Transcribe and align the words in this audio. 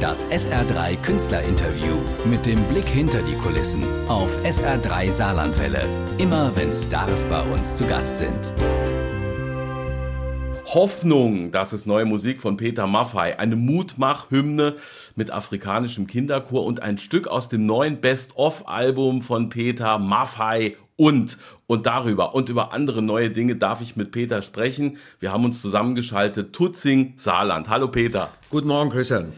Das 0.00 0.24
SR3 0.26 0.96
Künstlerinterview 1.02 1.96
mit 2.24 2.46
dem 2.46 2.62
Blick 2.68 2.84
hinter 2.84 3.20
die 3.20 3.34
Kulissen 3.34 3.82
auf 4.06 4.30
SR3 4.44 5.10
Saarlandwelle. 5.10 5.84
Immer 6.18 6.52
wenn 6.54 6.72
Stars 6.72 7.24
bei 7.24 7.42
uns 7.42 7.74
zu 7.74 7.84
Gast 7.84 8.20
sind. 8.20 8.52
Hoffnung, 10.66 11.50
das 11.50 11.72
ist 11.72 11.88
neue 11.88 12.04
Musik 12.04 12.40
von 12.40 12.56
Peter 12.56 12.86
Maffei. 12.86 13.40
Eine 13.40 13.56
Mutmach-Hymne 13.56 14.76
mit 15.16 15.32
afrikanischem 15.32 16.06
Kinderchor 16.06 16.64
und 16.64 16.80
ein 16.80 16.98
Stück 16.98 17.26
aus 17.26 17.48
dem 17.48 17.66
neuen 17.66 18.00
Best-of-Album 18.00 19.22
von 19.22 19.48
Peter 19.48 19.98
Maffei 19.98 20.76
und. 20.94 21.38
Und 21.66 21.86
darüber 21.86 22.36
und 22.36 22.48
über 22.50 22.72
andere 22.72 23.02
neue 23.02 23.30
Dinge 23.30 23.56
darf 23.56 23.80
ich 23.80 23.96
mit 23.96 24.12
Peter 24.12 24.42
sprechen. 24.42 24.98
Wir 25.18 25.32
haben 25.32 25.44
uns 25.44 25.60
zusammengeschaltet. 25.60 26.52
Tutzing, 26.52 27.14
Saarland. 27.16 27.68
Hallo 27.68 27.88
Peter. 27.88 28.30
Guten 28.48 28.68
Morgen, 28.68 28.90
Christian. 28.90 29.32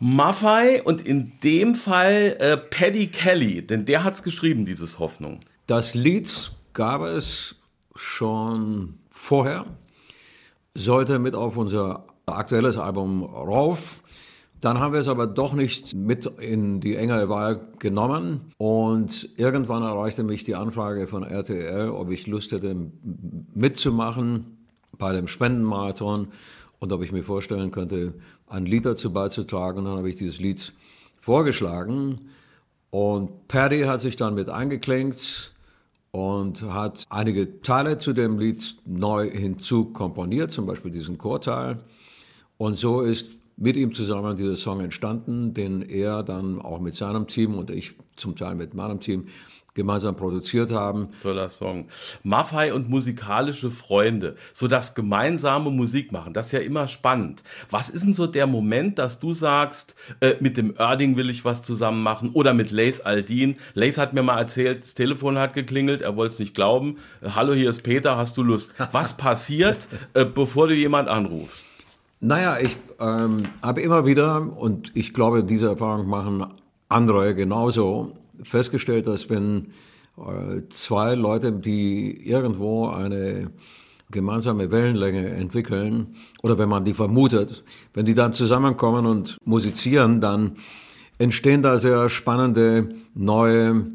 Maffei 0.00 0.82
und 0.82 1.06
in 1.06 1.32
dem 1.44 1.74
Fall 1.74 2.36
äh, 2.38 2.56
Paddy 2.56 3.08
Kelly, 3.08 3.66
denn 3.66 3.84
der 3.84 4.02
hat 4.02 4.14
es 4.14 4.22
geschrieben, 4.22 4.64
dieses 4.64 4.98
Hoffnung. 4.98 5.40
Das 5.66 5.94
Lied 5.94 6.52
gab 6.72 7.02
es 7.02 7.56
schon 7.94 8.94
vorher, 9.10 9.66
sollte 10.74 11.18
mit 11.18 11.34
auf 11.34 11.58
unser 11.58 12.06
aktuelles 12.24 12.78
Album 12.78 13.24
rauf. 13.24 14.02
Dann 14.60 14.78
haben 14.78 14.94
wir 14.94 15.00
es 15.00 15.08
aber 15.08 15.26
doch 15.26 15.52
nicht 15.52 15.94
mit 15.94 16.26
in 16.26 16.80
die 16.80 16.96
engere 16.96 17.28
Wahl 17.28 17.68
genommen. 17.78 18.52
Und 18.56 19.28
irgendwann 19.36 19.82
erreichte 19.82 20.22
mich 20.22 20.44
die 20.44 20.54
Anfrage 20.54 21.08
von 21.08 21.24
RTL, 21.24 21.90
ob 21.90 22.10
ich 22.10 22.26
Lust 22.26 22.52
hätte, 22.52 22.74
mitzumachen 23.54 24.58
bei 24.98 25.12
dem 25.12 25.28
Spendenmarathon 25.28 26.28
und 26.78 26.92
ob 26.92 27.02
ich 27.02 27.12
mir 27.12 27.22
vorstellen 27.22 27.70
könnte, 27.70 28.14
ein 28.50 28.66
Lied 28.66 28.84
dazu 28.84 29.12
beizutragen. 29.12 29.78
Und 29.78 29.84
dann 29.86 29.98
habe 29.98 30.10
ich 30.10 30.16
dieses 30.16 30.38
Lied 30.40 30.72
vorgeschlagen. 31.18 32.30
Und 32.90 33.48
Paddy 33.48 33.82
hat 33.82 34.00
sich 34.00 34.16
dann 34.16 34.34
mit 34.34 34.50
eingeklinkt 34.50 35.52
und 36.10 36.62
hat 36.62 37.04
einige 37.08 37.62
Teile 37.62 37.98
zu 37.98 38.12
dem 38.12 38.38
Lied 38.38 38.76
neu 38.84 39.30
hinzu 39.30 39.86
komponiert, 39.86 40.50
zum 40.50 40.66
Beispiel 40.66 40.90
diesen 40.90 41.18
Chorteil. 41.18 41.78
Und 42.58 42.76
so 42.76 43.00
ist 43.00 43.28
mit 43.60 43.76
ihm 43.76 43.92
zusammen 43.92 44.36
dieser 44.36 44.56
Song 44.56 44.80
entstanden, 44.80 45.54
den 45.54 45.82
er 45.82 46.22
dann 46.22 46.60
auch 46.60 46.80
mit 46.80 46.94
seinem 46.94 47.26
Team 47.26 47.54
und 47.54 47.70
ich 47.70 47.92
zum 48.16 48.34
Teil 48.34 48.54
mit 48.54 48.74
meinem 48.74 49.00
Team 49.00 49.28
gemeinsam 49.74 50.16
produziert 50.16 50.72
haben. 50.72 51.10
Toller 51.22 51.48
Song. 51.50 51.86
Maffei 52.24 52.74
und 52.74 52.88
musikalische 52.88 53.70
Freunde, 53.70 54.36
so 54.52 54.66
das 54.66 54.94
gemeinsame 54.94 55.70
Musik 55.70 56.10
machen, 56.10 56.32
das 56.32 56.46
ist 56.46 56.52
ja 56.52 56.58
immer 56.60 56.88
spannend. 56.88 57.44
Was 57.70 57.88
ist 57.88 58.04
denn 58.04 58.14
so 58.14 58.26
der 58.26 58.46
Moment, 58.46 58.98
dass 58.98 59.20
du 59.20 59.32
sagst, 59.32 59.94
äh, 60.20 60.34
mit 60.40 60.56
dem 60.56 60.74
Erding 60.76 61.16
will 61.16 61.30
ich 61.30 61.44
was 61.44 61.62
zusammen 61.62 62.02
machen 62.02 62.30
oder 62.32 62.54
mit 62.54 62.70
Lace 62.70 63.00
Aldin? 63.02 63.56
Lace 63.74 63.98
hat 63.98 64.12
mir 64.12 64.22
mal 64.22 64.38
erzählt, 64.38 64.82
das 64.82 64.94
Telefon 64.94 65.38
hat 65.38 65.54
geklingelt, 65.54 66.00
er 66.00 66.16
wollte 66.16 66.32
es 66.34 66.40
nicht 66.40 66.54
glauben. 66.54 66.98
Äh, 67.20 67.30
Hallo, 67.34 67.52
hier 67.52 67.68
ist 67.68 67.82
Peter, 67.82 68.16
hast 68.16 68.36
du 68.38 68.42
Lust? 68.42 68.74
Was 68.90 69.16
passiert, 69.16 69.86
äh, 70.14 70.24
bevor 70.24 70.66
du 70.66 70.74
jemand 70.74 71.08
anrufst? 71.08 71.69
Naja, 72.22 72.58
ich 72.60 72.76
ähm, 72.98 73.44
habe 73.62 73.80
immer 73.80 74.04
wieder, 74.04 74.54
und 74.58 74.92
ich 74.94 75.14
glaube, 75.14 75.42
diese 75.42 75.68
Erfahrung 75.68 76.06
machen 76.06 76.44
andere 76.90 77.34
genauso, 77.34 78.12
festgestellt, 78.42 79.06
dass 79.06 79.30
wenn 79.30 79.68
äh, 80.18 80.62
zwei 80.68 81.14
Leute, 81.14 81.50
die 81.50 82.28
irgendwo 82.28 82.88
eine 82.88 83.50
gemeinsame 84.10 84.70
Wellenlänge 84.70 85.30
entwickeln, 85.30 86.14
oder 86.42 86.58
wenn 86.58 86.68
man 86.68 86.84
die 86.84 86.92
vermutet, 86.92 87.64
wenn 87.94 88.04
die 88.04 88.14
dann 88.14 88.34
zusammenkommen 88.34 89.06
und 89.06 89.38
musizieren, 89.46 90.20
dann 90.20 90.56
entstehen 91.16 91.62
da 91.62 91.78
sehr 91.78 92.10
spannende 92.10 92.90
neue 93.14 93.86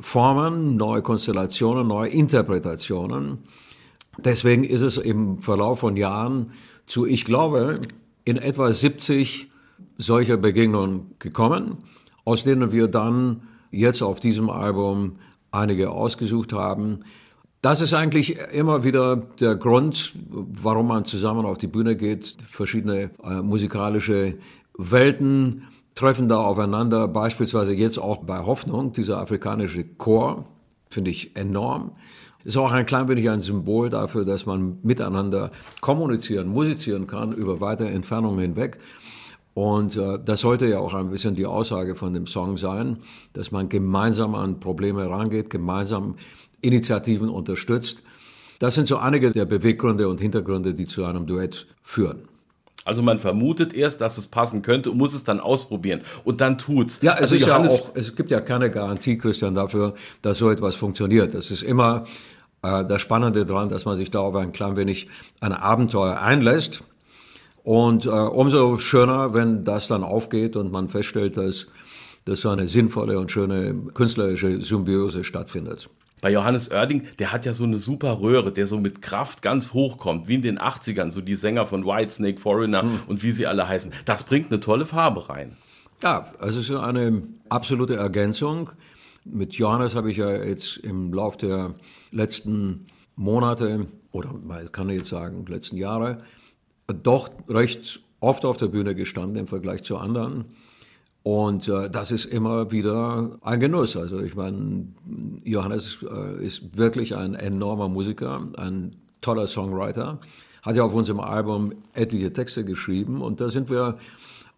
Formen, 0.00 0.74
neue 0.74 1.02
Konstellationen, 1.02 1.86
neue 1.86 2.08
Interpretationen. 2.08 3.38
Deswegen 4.16 4.64
ist 4.64 4.82
es 4.82 4.96
im 4.96 5.38
Verlauf 5.38 5.78
von 5.78 5.96
Jahren 5.96 6.50
zu, 6.88 7.06
ich 7.06 7.24
glaube, 7.24 7.80
in 8.24 8.36
etwa 8.36 8.72
70 8.72 9.48
solcher 9.98 10.36
Begegnungen 10.36 11.14
gekommen, 11.18 11.78
aus 12.24 12.44
denen 12.44 12.72
wir 12.72 12.88
dann 12.88 13.42
jetzt 13.70 14.02
auf 14.02 14.20
diesem 14.20 14.50
Album 14.50 15.16
einige 15.50 15.90
ausgesucht 15.90 16.52
haben. 16.52 17.00
Das 17.60 17.80
ist 17.80 17.92
eigentlich 17.92 18.38
immer 18.52 18.84
wieder 18.84 19.16
der 19.16 19.56
Grund, 19.56 20.14
warum 20.28 20.88
man 20.88 21.04
zusammen 21.04 21.44
auf 21.44 21.58
die 21.58 21.66
Bühne 21.66 21.96
geht. 21.96 22.36
Verschiedene 22.48 23.10
äh, 23.22 23.42
musikalische 23.42 24.38
Welten 24.76 25.64
treffen 25.94 26.28
da 26.28 26.38
aufeinander. 26.38 27.08
Beispielsweise 27.08 27.72
jetzt 27.74 27.98
auch 27.98 28.18
bei 28.18 28.38
Hoffnung, 28.38 28.92
dieser 28.92 29.18
afrikanische 29.18 29.84
Chor, 29.84 30.44
finde 30.88 31.10
ich 31.10 31.36
enorm. 31.36 31.92
Ist 32.48 32.56
auch 32.56 32.72
ein 32.72 32.86
klein 32.86 33.06
wenig 33.08 33.28
ein 33.28 33.42
Symbol 33.42 33.90
dafür, 33.90 34.24
dass 34.24 34.46
man 34.46 34.78
miteinander 34.82 35.50
kommunizieren, 35.82 36.48
musizieren 36.48 37.06
kann 37.06 37.32
über 37.32 37.60
weite 37.60 37.86
Entfernungen 37.86 38.40
hinweg. 38.40 38.78
Und 39.52 39.98
äh, 39.98 40.18
das 40.24 40.40
sollte 40.40 40.64
ja 40.66 40.78
auch 40.78 40.94
ein 40.94 41.10
bisschen 41.10 41.34
die 41.34 41.44
Aussage 41.44 41.94
von 41.94 42.14
dem 42.14 42.26
Song 42.26 42.56
sein, 42.56 43.00
dass 43.34 43.50
man 43.50 43.68
gemeinsam 43.68 44.34
an 44.34 44.60
Probleme 44.60 45.10
rangeht, 45.10 45.50
gemeinsam 45.50 46.14
Initiativen 46.62 47.28
unterstützt. 47.28 48.02
Das 48.60 48.74
sind 48.74 48.88
so 48.88 48.96
einige 48.96 49.30
der 49.30 49.44
Beweggründe 49.44 50.08
und 50.08 50.18
Hintergründe, 50.18 50.72
die 50.72 50.86
zu 50.86 51.04
einem 51.04 51.26
Duett 51.26 51.66
führen. 51.82 52.28
Also 52.86 53.02
man 53.02 53.18
vermutet 53.18 53.74
erst, 53.74 54.00
dass 54.00 54.16
es 54.16 54.26
passen 54.26 54.62
könnte 54.62 54.90
und 54.90 54.96
muss 54.96 55.12
es 55.12 55.22
dann 55.22 55.38
ausprobieren 55.38 56.00
und 56.24 56.40
dann 56.40 56.56
tut's. 56.56 57.00
Ja, 57.02 57.12
es 57.16 57.20
also 57.20 57.34
ist 57.34 57.46
Johannes 57.46 57.78
ja 57.80 57.84
auch, 57.84 57.90
es 57.94 58.16
gibt 58.16 58.30
ja 58.30 58.40
keine 58.40 58.70
Garantie, 58.70 59.18
Christian, 59.18 59.54
dafür, 59.54 59.92
dass 60.22 60.38
so 60.38 60.50
etwas 60.50 60.76
funktioniert. 60.76 61.34
Das 61.34 61.50
ist 61.50 61.62
immer 61.62 62.04
das 62.62 63.00
Spannende 63.00 63.46
daran, 63.46 63.68
dass 63.68 63.84
man 63.84 63.96
sich 63.96 64.10
da 64.10 64.20
auf 64.20 64.34
ein 64.34 64.52
klein 64.52 64.76
wenig 64.76 65.08
ein 65.40 65.52
Abenteuer 65.52 66.20
einlässt. 66.20 66.82
Und 67.62 68.06
äh, 68.06 68.08
umso 68.08 68.78
schöner, 68.78 69.34
wenn 69.34 69.64
das 69.64 69.88
dann 69.88 70.02
aufgeht 70.02 70.56
und 70.56 70.72
man 70.72 70.88
feststellt, 70.88 71.36
dass, 71.36 71.66
dass 72.24 72.40
so 72.40 72.48
eine 72.48 72.66
sinnvolle 72.66 73.18
und 73.18 73.30
schöne 73.30 73.74
künstlerische 73.92 74.62
Symbiose 74.62 75.22
stattfindet. 75.22 75.90
Bei 76.20 76.32
Johannes 76.32 76.70
Oerding, 76.70 77.06
der 77.18 77.30
hat 77.30 77.46
ja 77.46 77.54
so 77.54 77.64
eine 77.64 77.78
super 77.78 78.20
Röhre, 78.20 78.52
der 78.52 78.66
so 78.66 78.78
mit 78.78 79.02
Kraft 79.02 79.42
ganz 79.42 79.72
hoch 79.72 79.98
kommt, 79.98 80.26
wie 80.26 80.34
in 80.34 80.42
den 80.42 80.58
80ern, 80.58 81.12
so 81.12 81.20
die 81.20 81.36
Sänger 81.36 81.66
von 81.66 81.84
Whitesnake, 81.84 82.40
Foreigner 82.40 82.82
hm. 82.82 83.00
und 83.06 83.22
wie 83.22 83.32
sie 83.32 83.46
alle 83.46 83.68
heißen. 83.68 83.92
Das 84.04 84.24
bringt 84.24 84.50
eine 84.50 84.60
tolle 84.60 84.84
Farbe 84.84 85.28
rein. 85.28 85.56
Ja, 86.02 86.32
es 86.40 86.56
ist 86.56 86.70
eine 86.70 87.22
absolute 87.48 87.96
Ergänzung. 87.96 88.70
Mit 89.24 89.54
Johannes 89.54 89.94
habe 89.94 90.10
ich 90.10 90.16
ja 90.16 90.32
jetzt 90.32 90.78
im 90.78 91.12
Laufe 91.12 91.38
der 91.38 91.74
letzten 92.10 92.86
Monate 93.16 93.86
oder 94.12 94.32
man 94.32 94.70
kann 94.72 94.88
jetzt 94.90 95.08
sagen 95.08 95.44
letzten 95.46 95.76
Jahre 95.76 96.22
doch 97.02 97.30
recht 97.48 98.00
oft 98.20 98.44
auf 98.44 98.56
der 98.56 98.68
Bühne 98.68 98.94
gestanden 98.94 99.36
im 99.36 99.46
Vergleich 99.46 99.82
zu 99.84 99.98
anderen. 99.98 100.46
Und 101.22 101.68
äh, 101.68 101.90
das 101.90 102.10
ist 102.10 102.24
immer 102.24 102.70
wieder 102.70 103.38
ein 103.42 103.60
Genuss. 103.60 103.96
Also 103.96 104.20
ich 104.20 104.34
meine, 104.34 104.86
Johannes 105.44 105.98
äh, 106.02 106.44
ist 106.44 106.76
wirklich 106.76 107.16
ein 107.16 107.34
enormer 107.34 107.88
Musiker, 107.88 108.48
ein 108.56 108.96
toller 109.20 109.46
Songwriter, 109.46 110.20
hat 110.62 110.76
ja 110.76 110.84
auf 110.84 110.94
unserem 110.94 111.20
Album 111.20 111.72
etliche 111.92 112.32
Texte 112.32 112.64
geschrieben 112.64 113.20
und 113.20 113.40
da 113.40 113.50
sind 113.50 113.68
wir 113.68 113.98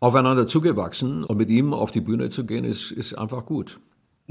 aufeinander 0.01 0.47
zugewachsen 0.47 1.25
und 1.25 1.37
mit 1.37 1.51
ihm 1.51 1.75
auf 1.75 1.91
die 1.91 2.01
Bühne 2.01 2.29
zu 2.29 2.45
gehen, 2.45 2.65
ist, 2.65 2.91
ist 2.91 3.19
einfach 3.19 3.45
gut. 3.47 3.81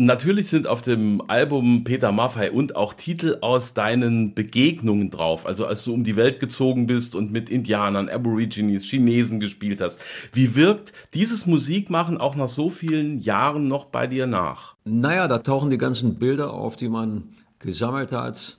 Natürlich 0.02 0.48
sind 0.48 0.66
auf 0.66 0.82
dem 0.82 1.22
Album 1.28 1.84
Peter 1.84 2.14
Maffei 2.14 2.54
und 2.54 2.78
auch 2.78 2.94
Titel 2.94 3.40
aus 3.42 3.74
deinen 3.74 4.34
Begegnungen 4.34 5.12
drauf. 5.12 5.46
Also 5.46 5.66
als 5.66 5.84
du 5.84 5.94
um 5.94 6.06
die 6.06 6.16
Welt 6.16 6.40
gezogen 6.40 6.88
bist 6.88 7.16
und 7.16 7.34
mit 7.34 7.50
Indianern, 7.50 8.08
Aborigines, 8.08 8.86
Chinesen 8.86 9.42
gespielt 9.42 9.82
hast. 9.82 10.00
Wie 10.32 10.56
wirkt 10.56 10.94
dieses 11.14 11.46
Musikmachen 11.48 12.18
auch 12.18 12.38
nach 12.38 12.48
so 12.48 12.70
vielen 12.70 13.20
Jahren 13.20 13.68
noch 13.68 13.88
bei 13.88 14.08
dir 14.08 14.26
nach? 14.26 14.78
Naja, 14.86 15.28
da 15.28 15.40
tauchen 15.40 15.70
die 15.70 15.78
ganzen 15.78 16.16
Bilder 16.16 16.54
auf, 16.54 16.78
die 16.78 16.88
man 16.88 17.34
gesammelt 17.60 18.14
hat 18.14 18.58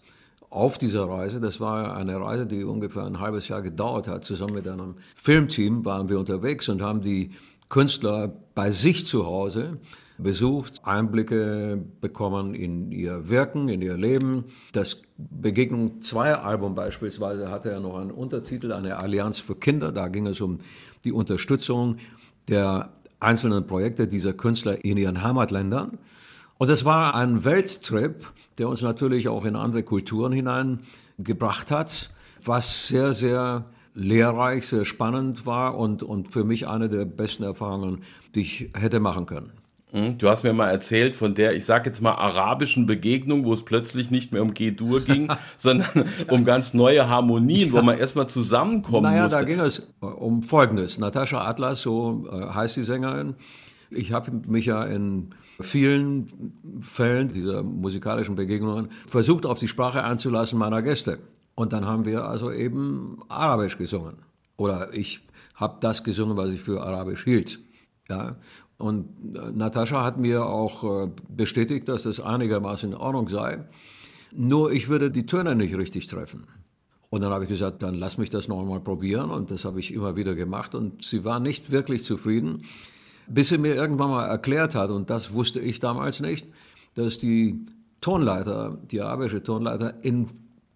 auf 0.50 0.76
dieser 0.76 1.09
Reise. 1.09 1.41
Das 1.41 1.59
war 1.59 1.97
eine 1.97 2.20
Reise, 2.20 2.44
die 2.44 2.65
ungefähr 2.65 3.06
ein 3.06 3.19
halbes 3.19 3.49
Jahr 3.49 3.62
gedauert 3.62 4.09
hat. 4.09 4.25
Zusammen 4.25 4.56
mit 4.56 4.69
einem 4.69 4.97
Filmteam 5.17 5.87
waren 5.87 6.11
wir 6.11 6.19
unterwegs 6.19 6.69
und 6.69 6.82
haben 6.82 7.00
die 7.00 7.31
Künstler 7.70 8.31
bei 8.55 8.73
sich 8.73 9.06
zu 9.06 9.25
Hause 9.25 9.79
besucht, 10.22 10.81
Einblicke 10.84 11.82
bekommen 12.00 12.55
in 12.55 12.93
ihr 12.93 13.28
Wirken, 13.28 13.69
in 13.69 13.82
ihr 13.82 13.96
Leben. 13.96 14.44
Das 14.72 15.02
Begegnung 15.17 16.02
2 16.02 16.37
Album 16.37 16.75
beispielsweise 16.75 17.50
hatte 17.50 17.70
ja 17.70 17.81
noch 17.81 17.99
einen 17.99 18.11
Untertitel, 18.11 18.72
eine 18.72 18.96
Allianz 18.96 19.40
für 19.40 19.56
Kinder. 19.56 19.93
Da 19.93 20.08
ging 20.08 20.26
es 20.26 20.40
um 20.40 20.58
die 21.05 21.12
Unterstützung 21.12 21.96
der 22.49 22.93
einzelnen 23.19 23.67
Projekte 23.67 24.06
dieser 24.06 24.32
Künstler 24.32 24.84
in 24.84 24.96
ihren 24.96 25.22
Heimatländern. 25.22 25.99
Und 26.58 26.69
es 26.69 26.84
war 26.84 27.14
ein 27.14 27.44
Welttrip, 27.44 28.26
der 28.58 28.69
uns 28.69 28.82
natürlich 28.82 29.28
auch 29.28 29.44
in 29.44 29.56
andere 29.56 29.82
Kulturen 29.82 30.32
hineingebracht 30.32 31.70
hat, 31.70 32.11
was 32.44 32.88
sehr, 32.88 33.12
sehr 33.12 33.64
lehrreich, 33.94 34.67
sehr 34.67 34.84
spannend 34.84 35.46
war 35.46 35.76
und, 35.76 36.02
und 36.02 36.31
für 36.31 36.44
mich 36.44 36.69
eine 36.69 36.88
der 36.88 37.05
besten 37.05 37.43
Erfahrungen, 37.43 38.02
die 38.34 38.40
ich 38.40 38.70
hätte 38.75 39.00
machen 39.00 39.26
können. 39.26 39.52
Hm, 39.93 40.19
du 40.19 40.29
hast 40.29 40.45
mir 40.45 40.53
mal 40.53 40.71
erzählt 40.71 41.17
von 41.17 41.35
der, 41.35 41.55
ich 41.55 41.65
sage 41.65 41.91
jetzt 41.91 42.01
mal, 42.01 42.13
arabischen 42.13 42.87
Begegnung, 42.87 43.45
wo 43.45 43.53
es 43.53 43.65
plötzlich 43.65 44.11
nicht 44.11 44.33
mehr 44.33 44.43
um 44.43 44.55
G-Dur 44.55 45.01
ging, 45.01 45.29
sondern 45.57 46.05
um 46.29 46.45
ganz 46.45 46.75
neue 46.75 47.09
Harmonien, 47.09 47.69
ja. 47.69 47.73
wo 47.73 47.83
man 47.83 47.99
erstmal 47.99 48.29
zusammenkommen 48.29 49.03
naja, 49.03 49.25
musste. 49.25 49.37
Naja, 49.37 49.47
da 49.47 49.53
ging 49.53 49.61
es 49.61 49.93
um 50.01 50.43
Folgendes. 50.43 50.99
Natascha 50.99 51.41
Atlas, 51.41 51.81
so 51.83 52.29
äh, 52.31 52.55
heißt 52.55 52.77
die 52.77 52.85
Sängerin. 52.85 53.35
Ich 53.91 54.13
habe 54.13 54.31
mich 54.47 54.67
ja 54.67 54.85
in 54.85 55.31
vielen 55.61 56.53
Fällen 56.81 57.33
dieser 57.33 57.63
musikalischen 57.63 58.37
Begegnungen 58.37 58.91
versucht, 59.07 59.45
auf 59.45 59.59
die 59.59 59.69
Sprache 59.69 60.05
einzulassen 60.05 60.59
meiner 60.59 60.83
Gäste. 60.83 61.19
Und 61.57 61.73
dann 61.73 61.85
haben 61.85 62.05
wir 62.05 62.25
also 62.25 62.53
eben 62.53 63.19
Arabisch 63.29 63.77
gesungen. 63.77 64.15
Oder 64.57 64.95
ich 64.95 65.21
habe 65.57 65.79
das 65.81 66.05
gesungen, 66.05 66.37
was 66.37 66.51
ich 66.51 66.61
für 66.61 66.83
Arabisch 66.83 67.25
hielt. 67.25 67.59
Ja. 68.09 68.37
Und 68.81 69.37
äh, 69.37 69.50
Natascha 69.53 70.03
hat 70.05 70.19
mir 70.19 70.47
auch 70.47 71.05
äh, 71.05 71.11
bestätigt, 71.29 71.88
dass 71.88 72.03
das 72.05 72.21
einigermaßen 72.21 72.93
in 72.93 72.97
Ordnung 72.97 73.29
sei. 73.29 73.65
Nur 74.35 74.73
ich 74.73 74.88
würde 74.88 75.11
die 75.11 75.27
Töne 75.27 75.55
nicht 75.55 75.77
richtig 75.77 76.06
treffen. 76.06 76.47
Und 77.11 77.23
dann 77.23 77.32
habe 77.32 77.44
ich 77.44 77.50
gesagt, 77.50 77.82
dann 77.82 77.94
lass 77.94 78.19
mich 78.19 78.31
das 78.31 78.49
noch 78.49 78.61
einmal 78.61 78.81
probieren. 78.81 79.31
Und 79.31 79.50
das 79.50 79.65
habe 79.65 79.81
ich 79.81 79.93
immer 79.93 80.17
wieder 80.17 80.35
gemacht. 80.35 80.75
Und 80.75 81.05
sie 81.05 81.25
war 81.25 81.41
nicht 81.41 81.71
wirklich 81.71 82.05
zufrieden, 82.05 82.62
bis 83.27 83.49
sie 83.49 83.59
mir 83.59 83.75
irgendwann 83.75 84.11
mal 84.11 84.27
erklärt 84.27 84.75
hat, 84.75 84.91
und 84.91 85.09
das 85.09 85.32
wusste 85.32 85.61
ich 85.61 85.79
damals 85.79 86.21
nicht, 86.21 86.49
dass 86.94 87.19
die 87.19 87.65
Tonleiter, 88.00 88.79
die 88.91 89.00
arabische 89.00 89.43
Tonleiter, 89.43 90.03
in 90.03 90.29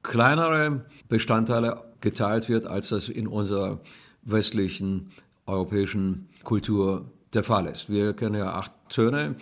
kleinere 0.03 0.85
Bestandteile 1.09 1.83
geteilt 2.01 2.49
wird, 2.49 2.67
als 2.67 2.91
das 2.91 3.09
in 3.09 3.27
unserer 3.27 3.81
westlichen 4.23 5.11
europäischen 5.47 6.29
Kultur 6.45 7.07
der 7.35 7.45
Fall 7.45 7.67
ist. 7.67 7.89
Wir 7.89 8.15
kennen 8.15 8.37
ja 8.37 8.53
acht 8.53 8.73
Töne 8.89 9.37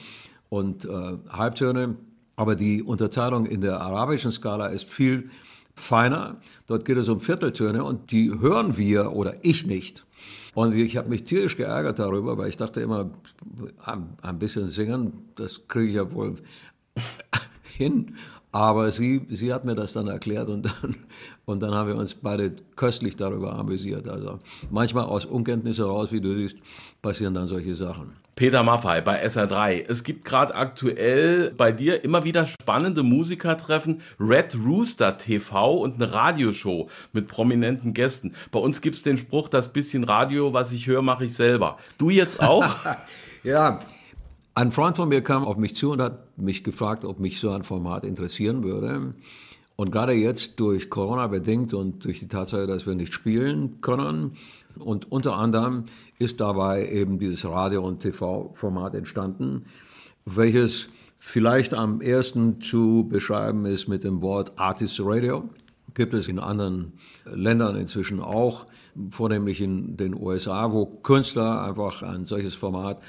und 0.48 0.84
äh, 0.84 1.18
Halbtöne, 1.30 1.96
aber 2.36 2.56
die 2.56 2.82
Unterteilung 2.82 3.46
in 3.46 3.60
der 3.60 3.80
arabischen 3.80 4.32
Skala 4.32 4.68
ist 4.68 4.88
viel 4.88 5.30
feiner. 5.74 6.40
Dort 6.66 6.84
geht 6.84 6.98
es 6.98 7.08
um 7.08 7.20
Vierteltöne 7.20 7.84
und 7.84 8.10
die 8.10 8.30
hören 8.30 8.76
wir 8.76 9.12
oder 9.12 9.36
ich 9.42 9.66
nicht. 9.66 10.04
Und 10.54 10.74
ich 10.74 10.96
habe 10.96 11.08
mich 11.08 11.24
tierisch 11.24 11.56
geärgert 11.56 11.98
darüber, 11.98 12.36
weil 12.36 12.48
ich 12.48 12.56
dachte 12.56 12.80
immer, 12.80 13.10
ein, 13.84 14.16
ein 14.20 14.38
bisschen 14.38 14.68
singen, 14.68 15.30
das 15.34 15.66
kriege 15.66 15.88
ich 15.88 15.94
ja 15.96 16.12
wohl 16.12 16.36
hin. 17.62 18.16
Aber 18.52 18.92
sie, 18.92 19.22
sie 19.30 19.52
hat 19.52 19.64
mir 19.64 19.74
das 19.74 19.94
dann 19.94 20.08
erklärt 20.08 20.50
und 20.50 20.66
dann, 20.66 20.94
und 21.46 21.62
dann 21.62 21.74
haben 21.74 21.88
wir 21.88 21.96
uns 21.96 22.14
beide 22.14 22.52
köstlich 22.76 23.16
darüber 23.16 23.54
amüsiert. 23.54 24.06
Also 24.08 24.40
manchmal 24.70 25.04
aus 25.04 25.24
Unkenntnis 25.24 25.78
heraus, 25.78 26.12
wie 26.12 26.20
du 26.20 26.34
siehst, 26.36 26.58
passieren 27.00 27.32
dann 27.32 27.48
solche 27.48 27.74
Sachen. 27.74 28.12
Peter 28.36 28.62
Maffei 28.62 29.00
bei 29.00 29.24
SR3. 29.26 29.84
Es 29.88 30.04
gibt 30.04 30.24
gerade 30.24 30.54
aktuell 30.54 31.50
bei 31.50 31.70
dir 31.72 32.02
immer 32.04 32.24
wieder 32.24 32.46
spannende 32.46 33.02
Musikertreffen, 33.02 34.00
Red 34.18 34.56
Rooster 34.56 35.16
TV 35.16 35.74
und 35.76 35.94
eine 35.94 36.12
Radioshow 36.12 36.88
mit 37.12 37.28
prominenten 37.28 37.94
Gästen. 37.94 38.34
Bei 38.50 38.58
uns 38.58 38.80
gibt 38.80 38.96
es 38.96 39.02
den 39.02 39.18
Spruch, 39.18 39.48
das 39.48 39.72
bisschen 39.72 40.04
Radio, 40.04 40.52
was 40.52 40.72
ich 40.72 40.86
höre, 40.86 41.02
mache 41.02 41.26
ich 41.26 41.34
selber. 41.34 41.78
Du 41.98 42.10
jetzt 42.10 42.42
auch? 42.42 42.66
ja, 43.44 43.80
ein 44.54 44.70
Freund 44.70 44.96
von 44.96 45.08
mir 45.08 45.22
kam 45.22 45.44
auf 45.44 45.56
mich 45.56 45.74
zu 45.74 45.92
und 45.92 46.02
hat 46.02 46.38
mich 46.38 46.62
gefragt, 46.64 47.04
ob 47.04 47.20
mich 47.20 47.40
so 47.40 47.50
ein 47.50 47.62
Format 47.62 48.04
interessieren 48.04 48.62
würde. 48.62 49.14
Und 49.76 49.90
gerade 49.90 50.12
jetzt 50.12 50.60
durch 50.60 50.90
Corona 50.90 51.26
bedingt 51.26 51.72
und 51.72 52.04
durch 52.04 52.20
die 52.20 52.28
Tatsache, 52.28 52.66
dass 52.66 52.86
wir 52.86 52.94
nicht 52.94 53.14
spielen 53.14 53.80
können 53.80 54.36
und 54.78 55.10
unter 55.10 55.38
anderem 55.38 55.86
ist 56.18 56.40
dabei 56.40 56.88
eben 56.88 57.18
dieses 57.18 57.44
Radio- 57.44 57.84
und 57.84 58.00
TV-Format 58.00 58.94
entstanden, 58.94 59.64
welches 60.24 60.88
vielleicht 61.18 61.74
am 61.74 62.00
ersten 62.00 62.60
zu 62.60 63.08
beschreiben 63.08 63.66
ist 63.66 63.88
mit 63.88 64.04
dem 64.04 64.22
Wort 64.22 64.58
Artist 64.58 65.00
Radio. 65.02 65.48
Gibt 65.94 66.14
es 66.14 66.28
in 66.28 66.38
anderen 66.38 66.92
Ländern 67.24 67.76
inzwischen 67.76 68.20
auch, 68.20 68.66
vornehmlich 69.10 69.60
in 69.60 69.96
den 69.96 70.14
USA, 70.14 70.70
wo 70.72 70.84
Künstler 70.86 71.64
einfach 71.64 72.02
ein 72.02 72.26
solches 72.26 72.54
Format 72.54 73.00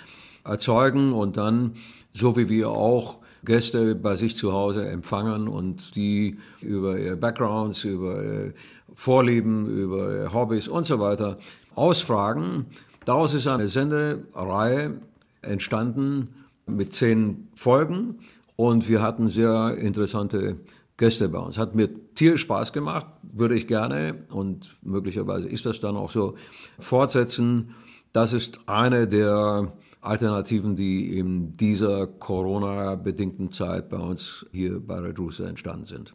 erzeugen 0.45 1.13
und 1.13 1.37
dann, 1.37 1.73
so 2.13 2.35
wie 2.35 2.49
wir 2.49 2.69
auch, 2.69 3.17
Gäste 3.45 3.95
bei 3.95 4.15
sich 4.15 4.37
zu 4.37 4.53
Hause 4.53 4.87
empfangen 4.87 5.47
und 5.47 5.95
die 5.95 6.37
über 6.61 6.97
ihre 6.97 7.17
Backgrounds, 7.17 7.83
über 7.83 8.51
Vorlieben, 8.95 9.67
über 9.67 10.31
Hobbys 10.33 10.67
und 10.67 10.85
so 10.85 10.99
weiter 10.99 11.37
ausfragen. 11.75 12.67
Daraus 13.05 13.33
ist 13.33 13.47
eine 13.47 13.67
Sendereihe 13.67 15.01
entstanden 15.41 16.29
mit 16.65 16.93
zehn 16.93 17.49
Folgen 17.55 18.19
und 18.55 18.87
wir 18.87 19.01
hatten 19.01 19.27
sehr 19.27 19.77
interessante 19.77 20.57
Gäste 20.95 21.27
bei 21.27 21.39
uns. 21.39 21.57
Hat 21.57 21.75
mir 21.75 21.89
tierisch 22.15 22.41
Spaß 22.41 22.71
gemacht, 22.71 23.07
würde 23.23 23.55
ich 23.55 23.67
gerne 23.67 24.23
und 24.29 24.77
möglicherweise 24.83 25.49
ist 25.49 25.65
das 25.65 25.81
dann 25.81 25.97
auch 25.97 26.11
so 26.11 26.35
fortsetzen. 26.79 27.75
Das 28.13 28.31
ist 28.31 28.61
eine 28.67 29.07
der 29.07 29.73
Alternativen, 30.03 30.75
die 30.75 31.17
in 31.17 31.55
dieser 31.55 32.07
Corona-bedingten 32.07 33.51
Zeit 33.51 33.89
bei 33.89 33.97
uns 33.97 34.45
hier 34.51 34.79
bei 34.79 34.99
Redruce 34.99 35.41
entstanden 35.41 35.85
sind. 35.85 36.13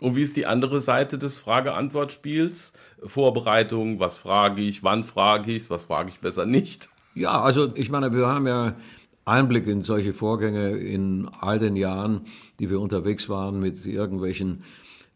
Und 0.00 0.16
wie 0.16 0.22
ist 0.22 0.36
die 0.36 0.46
andere 0.46 0.80
Seite 0.80 1.18
des 1.18 1.38
Frage-Antwort-Spiels? 1.38 2.72
Vorbereitung, 3.02 3.98
was 3.98 4.16
frage 4.16 4.62
ich, 4.62 4.82
wann 4.82 5.04
frage 5.04 5.52
ich 5.52 5.70
was 5.70 5.84
frage 5.84 6.10
ich 6.10 6.20
besser 6.20 6.46
nicht? 6.46 6.88
Ja, 7.14 7.40
also 7.40 7.72
ich 7.74 7.90
meine, 7.90 8.12
wir 8.12 8.26
haben 8.26 8.46
ja 8.46 8.76
Einblick 9.24 9.66
in 9.66 9.82
solche 9.82 10.14
Vorgänge 10.14 10.70
in 10.70 11.28
all 11.40 11.58
den 11.58 11.76
Jahren, 11.76 12.22
die 12.60 12.70
wir 12.70 12.80
unterwegs 12.80 13.28
waren 13.28 13.60
mit 13.60 13.84
irgendwelchen 13.84 14.62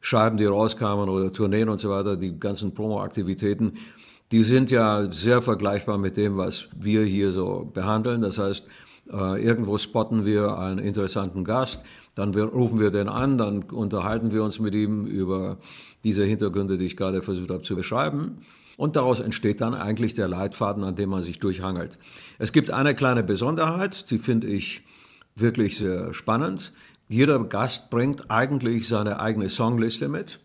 Scheiben, 0.00 0.36
die 0.36 0.44
rauskamen 0.44 1.08
oder 1.08 1.32
Tourneen 1.32 1.68
und 1.68 1.78
so 1.78 1.88
weiter, 1.88 2.16
die 2.16 2.38
ganzen 2.38 2.74
Promo-Aktivitäten 2.74 3.78
die 4.32 4.42
sind 4.42 4.70
ja 4.70 5.12
sehr 5.12 5.42
vergleichbar 5.42 5.98
mit 5.98 6.16
dem, 6.16 6.38
was 6.38 6.68
wir 6.74 7.04
hier 7.04 7.32
so 7.32 7.70
behandeln. 7.72 8.22
Das 8.22 8.38
heißt, 8.38 8.66
äh, 9.12 9.44
irgendwo 9.44 9.76
spotten 9.76 10.24
wir 10.24 10.58
einen 10.58 10.78
interessanten 10.78 11.44
Gast, 11.44 11.82
dann 12.14 12.34
rufen 12.34 12.80
wir 12.80 12.90
den 12.90 13.08
an, 13.08 13.38
dann 13.38 13.62
unterhalten 13.64 14.32
wir 14.32 14.42
uns 14.42 14.58
mit 14.58 14.74
ihm 14.74 15.06
über 15.06 15.58
diese 16.02 16.24
Hintergründe, 16.24 16.78
die 16.78 16.86
ich 16.86 16.96
gerade 16.96 17.22
versucht 17.22 17.50
habe 17.50 17.62
zu 17.62 17.76
beschreiben. 17.76 18.38
Und 18.76 18.96
daraus 18.96 19.20
entsteht 19.20 19.60
dann 19.60 19.74
eigentlich 19.74 20.14
der 20.14 20.28
Leitfaden, 20.28 20.82
an 20.82 20.96
dem 20.96 21.10
man 21.10 21.22
sich 21.22 21.38
durchhangelt. 21.38 21.98
Es 22.38 22.52
gibt 22.52 22.70
eine 22.70 22.94
kleine 22.94 23.22
Besonderheit, 23.22 24.10
die 24.10 24.18
finde 24.18 24.46
ich 24.46 24.82
wirklich 25.34 25.76
sehr 25.76 26.14
spannend. 26.14 26.72
Jeder 27.08 27.38
Gast 27.44 27.90
bringt 27.90 28.30
eigentlich 28.30 28.88
seine 28.88 29.20
eigene 29.20 29.50
Songliste 29.50 30.08
mit, 30.08 30.40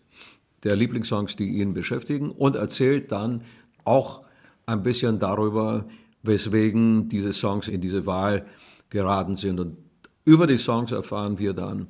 der 0.63 0.75
Lieblingssongs, 0.75 1.36
die 1.36 1.60
ihn 1.60 1.74
beschäftigen, 1.74 2.32
und 2.32 2.56
erzählt 2.56 3.12
dann 3.12 3.44
auch 3.88 4.24
ein 4.65 4.84
bisschen 4.84 5.17
darüber, 5.20 5.86
weswegen 6.24 7.08
diese 7.08 7.34
Songs 7.34 7.67
in 7.67 7.82
diese 7.82 8.06
Wahl 8.06 8.46
geraten 8.89 9.36
sind. 9.36 9.60
Und 9.60 9.77
über 10.25 10.46
die 10.46 10.58
Songs 10.58 10.91
erfahren 10.91 11.39
wir 11.39 11.53
dann, 11.53 11.88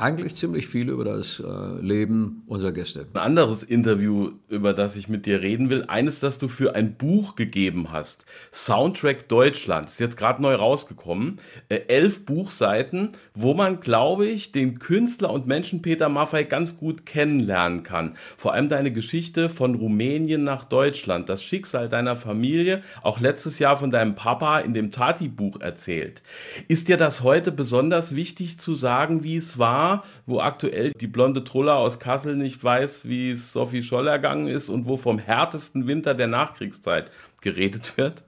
eigentlich 0.00 0.36
ziemlich 0.36 0.68
viel 0.68 0.90
über 0.90 1.02
das 1.02 1.40
äh, 1.40 1.80
Leben 1.80 2.44
unserer 2.46 2.70
Gäste. 2.70 3.08
Ein 3.14 3.20
anderes 3.20 3.64
Interview, 3.64 4.30
über 4.48 4.72
das 4.72 4.94
ich 4.94 5.08
mit 5.08 5.26
dir 5.26 5.42
reden 5.42 5.70
will, 5.70 5.86
eines, 5.88 6.20
das 6.20 6.38
du 6.38 6.46
für 6.46 6.76
ein 6.76 6.94
Buch 6.94 7.34
gegeben 7.34 7.90
hast. 7.90 8.24
Soundtrack 8.52 9.26
Deutschland, 9.28 9.88
ist 9.88 9.98
jetzt 9.98 10.16
gerade 10.16 10.40
neu 10.40 10.54
rausgekommen. 10.54 11.40
Äh, 11.68 11.80
elf 11.88 12.24
Buchseiten, 12.24 13.14
wo 13.34 13.54
man, 13.54 13.80
glaube 13.80 14.28
ich, 14.28 14.52
den 14.52 14.78
Künstler 14.78 15.30
und 15.30 15.48
Menschen 15.48 15.82
Peter 15.82 16.08
Maffei 16.08 16.44
ganz 16.44 16.78
gut 16.78 17.04
kennenlernen 17.04 17.82
kann. 17.82 18.16
Vor 18.36 18.52
allem 18.52 18.68
deine 18.68 18.92
Geschichte 18.92 19.48
von 19.48 19.74
Rumänien 19.74 20.44
nach 20.44 20.64
Deutschland, 20.64 21.28
das 21.28 21.42
Schicksal 21.42 21.88
deiner 21.88 22.14
Familie, 22.14 22.84
auch 23.02 23.18
letztes 23.18 23.58
Jahr 23.58 23.76
von 23.76 23.90
deinem 23.90 24.14
Papa 24.14 24.60
in 24.60 24.74
dem 24.74 24.92
Tati-Buch 24.92 25.60
erzählt. 25.60 26.22
Ist 26.68 26.86
dir 26.86 26.98
das 26.98 27.24
heute 27.24 27.50
besonders 27.50 28.14
wichtig 28.14 28.60
zu 28.60 28.76
sagen, 28.76 29.24
wie 29.24 29.36
es 29.36 29.58
war? 29.58 29.87
Wo 30.26 30.40
aktuell 30.40 30.92
die 30.92 31.06
blonde 31.06 31.44
Truller 31.44 31.76
aus 31.76 31.98
Kassel 31.98 32.36
nicht 32.36 32.62
weiß, 32.62 33.08
wie 33.08 33.30
es 33.30 33.52
Sophie 33.52 33.82
Scholl 33.82 34.06
ergangen 34.06 34.48
ist 34.48 34.68
und 34.68 34.86
wo 34.86 34.96
vom 34.96 35.18
härtesten 35.18 35.86
Winter 35.86 36.14
der 36.14 36.26
Nachkriegszeit 36.26 37.10
geredet 37.40 37.96
wird? 37.96 38.24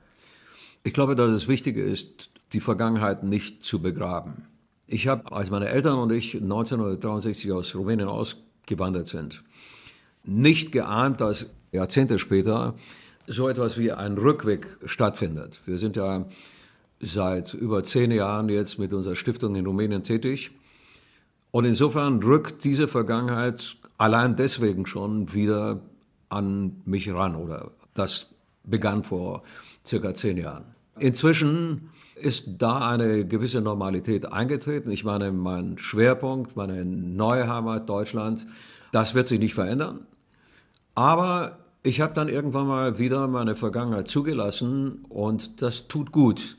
Ich 0.82 0.92
glaube, 0.92 1.14
dass 1.14 1.30
es 1.30 1.48
wichtig 1.48 1.76
ist, 1.76 2.30
die 2.52 2.60
Vergangenheit 2.60 3.22
nicht 3.22 3.64
zu 3.64 3.80
begraben. 3.80 4.46
Ich 4.86 5.06
habe, 5.06 5.30
als 5.32 5.50
meine 5.50 5.68
Eltern 5.68 5.98
und 5.98 6.10
ich 6.10 6.34
1963 6.34 7.52
aus 7.52 7.74
Rumänien 7.74 8.08
ausgewandert 8.08 9.06
sind, 9.06 9.42
nicht 10.24 10.72
geahnt, 10.72 11.20
dass 11.20 11.46
Jahrzehnte 11.72 12.18
später 12.18 12.74
so 13.26 13.48
etwas 13.48 13.78
wie 13.78 13.92
ein 13.92 14.18
Rückweg 14.18 14.66
stattfindet. 14.84 15.60
Wir 15.64 15.78
sind 15.78 15.96
ja 15.96 16.26
seit 16.98 17.54
über 17.54 17.82
zehn 17.82 18.10
Jahren 18.10 18.48
jetzt 18.48 18.78
mit 18.78 18.92
unserer 18.92 19.16
Stiftung 19.16 19.54
in 19.54 19.66
Rumänien 19.66 20.02
tätig 20.02 20.50
und 21.50 21.64
insofern 21.64 22.22
rückt 22.22 22.64
diese 22.64 22.88
Vergangenheit 22.88 23.76
allein 23.98 24.36
deswegen 24.36 24.86
schon 24.86 25.32
wieder 25.34 25.80
an 26.28 26.80
mich 26.84 27.12
ran 27.12 27.34
oder 27.36 27.72
das 27.94 28.26
begann 28.64 29.02
vor 29.02 29.42
circa 29.84 30.14
zehn 30.14 30.36
Jahren. 30.36 30.64
Inzwischen 30.98 31.90
ist 32.14 32.46
da 32.58 32.88
eine 32.90 33.26
gewisse 33.26 33.60
Normalität 33.60 34.30
eingetreten. 34.32 34.90
Ich 34.90 35.04
meine, 35.04 35.32
mein 35.32 35.78
Schwerpunkt, 35.78 36.56
meine 36.56 36.84
neue 36.84 37.48
Heimat 37.48 37.88
Deutschland, 37.88 38.46
das 38.92 39.14
wird 39.14 39.26
sich 39.26 39.38
nicht 39.38 39.54
verändern. 39.54 40.06
Aber 40.94 41.58
ich 41.82 42.00
habe 42.00 42.12
dann 42.12 42.28
irgendwann 42.28 42.66
mal 42.66 42.98
wieder 42.98 43.26
meine 43.26 43.56
Vergangenheit 43.56 44.08
zugelassen 44.08 45.06
und 45.08 45.62
das 45.62 45.88
tut 45.88 46.12
gut. 46.12 46.58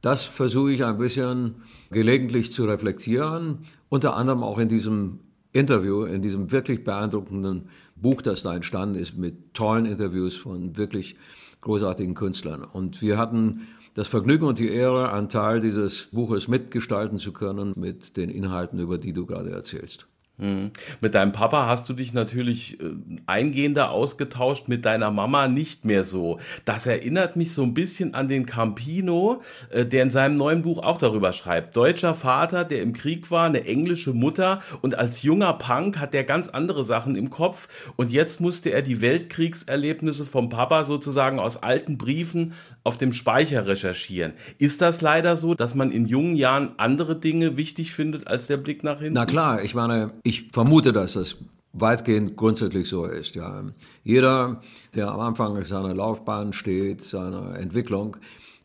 Das 0.00 0.24
versuche 0.24 0.72
ich 0.72 0.84
ein 0.84 0.98
bisschen 0.98 1.56
gelegentlich 1.90 2.52
zu 2.52 2.64
reflektieren, 2.64 3.60
unter 3.88 4.16
anderem 4.16 4.42
auch 4.42 4.58
in 4.58 4.68
diesem 4.68 5.20
Interview, 5.52 6.04
in 6.04 6.22
diesem 6.22 6.52
wirklich 6.52 6.84
beeindruckenden 6.84 7.70
Buch, 7.96 8.20
das 8.20 8.42
da 8.42 8.54
entstanden 8.54 8.96
ist, 8.96 9.16
mit 9.16 9.54
tollen 9.54 9.86
Interviews 9.86 10.36
von 10.36 10.76
wirklich 10.76 11.16
großartigen 11.62 12.14
Künstlern. 12.14 12.62
Und 12.62 13.00
wir 13.00 13.16
hatten 13.16 13.66
das 13.94 14.06
Vergnügen 14.06 14.44
und 14.44 14.58
die 14.58 14.68
Ehre, 14.68 15.12
einen 15.12 15.30
Teil 15.30 15.60
dieses 15.60 16.08
Buches 16.12 16.48
mitgestalten 16.48 17.18
zu 17.18 17.32
können 17.32 17.72
mit 17.76 18.16
den 18.18 18.28
Inhalten, 18.28 18.78
über 18.78 18.98
die 18.98 19.14
du 19.14 19.24
gerade 19.24 19.50
erzählst. 19.50 20.06
Mhm. 20.38 20.70
Mit 21.00 21.14
deinem 21.14 21.32
Papa 21.32 21.66
hast 21.66 21.88
du 21.88 21.94
dich 21.94 22.12
natürlich 22.12 22.78
äh, 22.78 22.84
eingehender 23.24 23.90
ausgetauscht, 23.90 24.68
mit 24.68 24.84
deiner 24.84 25.10
Mama 25.10 25.48
nicht 25.48 25.86
mehr 25.86 26.04
so. 26.04 26.38
Das 26.66 26.86
erinnert 26.86 27.36
mich 27.36 27.54
so 27.54 27.62
ein 27.62 27.72
bisschen 27.72 28.12
an 28.12 28.28
den 28.28 28.44
Campino, 28.44 29.40
äh, 29.70 29.86
der 29.86 30.02
in 30.02 30.10
seinem 30.10 30.36
neuen 30.36 30.60
Buch 30.60 30.82
auch 30.82 30.98
darüber 30.98 31.32
schreibt. 31.32 31.74
Deutscher 31.74 32.12
Vater, 32.14 32.64
der 32.64 32.82
im 32.82 32.92
Krieg 32.92 33.30
war, 33.30 33.46
eine 33.46 33.64
englische 33.64 34.12
Mutter 34.12 34.60
und 34.82 34.98
als 34.98 35.22
junger 35.22 35.54
Punk 35.54 35.98
hat 35.98 36.14
er 36.14 36.24
ganz 36.24 36.50
andere 36.50 36.84
Sachen 36.84 37.16
im 37.16 37.30
Kopf 37.30 37.68
und 37.96 38.10
jetzt 38.10 38.40
musste 38.40 38.70
er 38.70 38.82
die 38.82 39.00
Weltkriegserlebnisse 39.00 40.26
vom 40.26 40.50
Papa 40.50 40.84
sozusagen 40.84 41.38
aus 41.38 41.62
alten 41.62 41.96
Briefen 41.96 42.52
auf 42.86 42.98
dem 42.98 43.12
Speicher 43.12 43.66
recherchieren. 43.66 44.34
Ist 44.58 44.80
das 44.80 45.00
leider 45.00 45.36
so, 45.36 45.54
dass 45.54 45.74
man 45.74 45.90
in 45.90 46.06
jungen 46.06 46.36
Jahren 46.36 46.70
andere 46.76 47.16
Dinge 47.16 47.56
wichtig 47.56 47.92
findet 47.92 48.28
als 48.28 48.46
der 48.46 48.58
Blick 48.58 48.84
nach 48.84 49.00
hinten? 49.00 49.14
Na 49.14 49.26
klar, 49.26 49.64
ich 49.64 49.74
meine, 49.74 50.12
ich 50.26 50.48
vermute, 50.52 50.92
dass 50.92 51.12
das 51.12 51.36
weitgehend 51.72 52.36
grundsätzlich 52.36 52.88
so 52.88 53.04
ist. 53.04 53.36
Ja. 53.36 53.62
Jeder, 54.02 54.60
der 54.94 55.12
am 55.12 55.20
Anfang 55.20 55.62
seiner 55.64 55.94
Laufbahn 55.94 56.52
steht, 56.52 57.02
seiner 57.02 57.56
Entwicklung, 57.56 58.16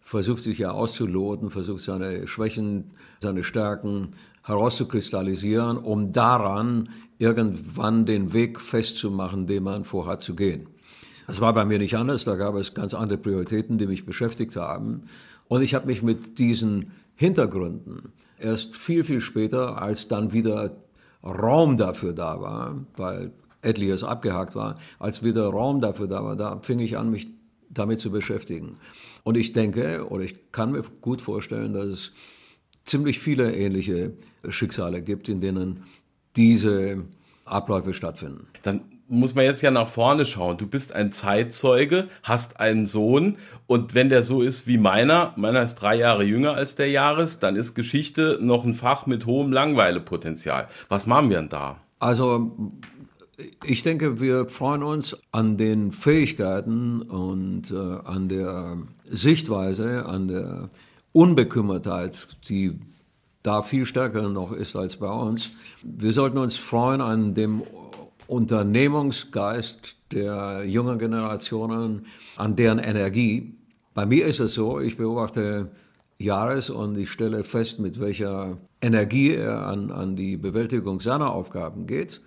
versucht 0.01 0.41
sich 0.41 0.57
ja 0.57 0.71
auszuloten, 0.71 1.51
versucht 1.51 1.83
seine 1.83 2.27
Schwächen, 2.27 2.91
seine 3.19 3.43
Stärken 3.43 4.13
herauszukristallisieren, 4.43 5.77
um 5.77 6.11
daran 6.11 6.89
irgendwann 7.19 8.07
den 8.07 8.33
Weg 8.33 8.59
festzumachen, 8.59 9.45
den 9.45 9.63
man 9.63 9.85
vorhat 9.85 10.23
zu 10.23 10.35
gehen. 10.35 10.67
Das 11.27 11.41
war 11.41 11.53
bei 11.53 11.63
mir 11.63 11.77
nicht 11.77 11.95
anders, 11.95 12.23
da 12.23 12.35
gab 12.35 12.55
es 12.55 12.73
ganz 12.73 12.95
andere 12.95 13.19
Prioritäten, 13.19 13.77
die 13.77 13.85
mich 13.85 14.05
beschäftigt 14.05 14.55
haben. 14.55 15.03
Und 15.47 15.61
ich 15.61 15.75
habe 15.75 15.85
mich 15.85 16.01
mit 16.01 16.39
diesen 16.39 16.91
Hintergründen 17.15 18.13
erst 18.39 18.75
viel, 18.75 19.03
viel 19.03 19.21
später, 19.21 19.81
als 19.81 20.07
dann 20.07 20.33
wieder 20.33 20.75
Raum 21.23 21.77
dafür 21.77 22.13
da 22.13 22.41
war, 22.41 22.75
weil 22.95 23.31
etliches 23.61 24.03
abgehakt 24.03 24.55
war, 24.55 24.79
als 24.99 25.23
wieder 25.23 25.47
Raum 25.47 25.81
dafür 25.81 26.07
da 26.07 26.23
war, 26.23 26.35
da 26.35 26.59
fing 26.61 26.79
ich 26.79 26.97
an, 26.97 27.11
mich 27.11 27.27
damit 27.69 27.99
zu 27.99 28.11
beschäftigen. 28.11 28.77
Und 29.23 29.37
ich 29.37 29.53
denke, 29.53 30.07
oder 30.09 30.23
ich 30.23 30.51
kann 30.51 30.71
mir 30.71 30.83
gut 31.01 31.21
vorstellen, 31.21 31.73
dass 31.73 31.85
es 31.85 32.11
ziemlich 32.85 33.19
viele 33.19 33.55
ähnliche 33.55 34.13
Schicksale 34.49 35.01
gibt, 35.01 35.29
in 35.29 35.41
denen 35.41 35.83
diese 36.35 37.03
Abläufe 37.45 37.93
stattfinden. 37.93 38.47
Dann 38.63 38.81
muss 39.11 39.35
man 39.35 39.43
jetzt 39.43 39.61
ja 39.61 39.71
nach 39.71 39.89
vorne 39.89 40.25
schauen. 40.25 40.57
Du 40.57 40.65
bist 40.65 40.93
ein 40.93 41.11
Zeitzeuge, 41.11 42.07
hast 42.23 42.59
einen 42.59 42.85
Sohn 42.85 43.37
und 43.67 43.93
wenn 43.93 44.09
der 44.09 44.23
so 44.23 44.41
ist 44.41 44.67
wie 44.67 44.77
meiner, 44.77 45.33
meiner 45.35 45.61
ist 45.61 45.75
drei 45.75 45.95
Jahre 45.97 46.23
jünger 46.23 46.53
als 46.53 46.75
der 46.75 46.89
Jahres, 46.89 47.39
dann 47.39 47.57
ist 47.57 47.75
Geschichte 47.75 48.39
noch 48.41 48.63
ein 48.63 48.73
Fach 48.73 49.05
mit 49.05 49.25
hohem 49.25 49.51
Langweilepotenzial. 49.51 50.67
Was 50.87 51.07
machen 51.07 51.29
wir 51.29 51.37
denn 51.37 51.49
da? 51.49 51.77
Also 51.99 52.51
ich 53.65 53.83
denke, 53.83 54.21
wir 54.21 54.47
freuen 54.47 54.81
uns 54.81 55.17
an 55.31 55.57
den 55.57 55.91
Fähigkeiten 55.91 57.01
und 57.01 57.69
äh, 57.69 57.75
an 57.75 58.29
der 58.29 58.77
Sichtweise, 59.05 60.05
an 60.05 60.29
der 60.29 60.69
Unbekümmertheit, 61.11 62.29
die 62.47 62.79
da 63.43 63.61
viel 63.61 63.85
stärker 63.85 64.29
noch 64.29 64.53
ist 64.53 64.75
als 64.75 64.97
bei 64.97 65.11
uns. 65.11 65.51
Wir 65.83 66.13
sollten 66.13 66.37
uns 66.37 66.57
freuen 66.57 67.01
an 67.01 67.33
dem 67.33 67.63
Unternehmungsgeist 68.31 69.97
der 70.13 70.63
jungen 70.65 70.97
Generationen, 70.99 72.05
an 72.37 72.55
deren 72.55 72.79
Energie. 72.79 73.57
Bei 73.93 74.05
mir 74.05 74.25
ist 74.25 74.39
es 74.39 74.53
so, 74.53 74.79
ich 74.79 74.95
beobachte 74.95 75.69
Jahres 76.17 76.69
und 76.69 76.97
ich 76.97 77.11
stelle 77.11 77.43
fest, 77.43 77.79
mit 77.79 77.99
welcher 77.99 78.57
Energie 78.81 79.33
er 79.33 79.67
an, 79.67 79.91
an 79.91 80.15
die 80.15 80.37
Bewältigung 80.37 81.01
seiner 81.01 81.33
Aufgaben 81.33 81.87
geht. 81.87 82.21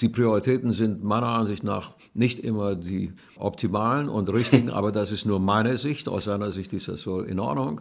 Die 0.00 0.08
Prioritäten 0.08 0.70
sind 0.70 1.02
meiner 1.02 1.26
Ansicht 1.26 1.64
nach 1.64 1.90
nicht 2.14 2.38
immer 2.38 2.76
die 2.76 3.12
optimalen 3.36 4.08
und 4.08 4.32
richtigen, 4.32 4.70
aber 4.78 4.92
das 4.92 5.10
ist 5.10 5.26
nur 5.26 5.40
meine 5.40 5.76
Sicht. 5.76 6.08
Aus 6.08 6.26
seiner 6.26 6.52
Sicht 6.52 6.72
ist 6.72 6.86
das 6.86 7.02
so 7.02 7.20
in 7.20 7.40
Ordnung. 7.40 7.80